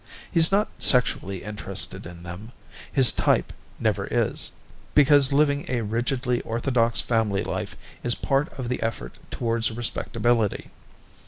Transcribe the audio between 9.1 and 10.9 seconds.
towards respectability.